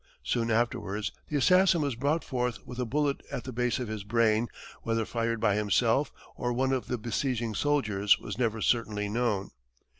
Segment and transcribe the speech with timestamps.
[0.23, 4.03] Soon afterwards, the assassin was brought forth with a bullet at the base of his
[4.03, 4.47] brain,
[4.81, 9.51] whether fired by himself or one of the besieging soldiers was never certainly known.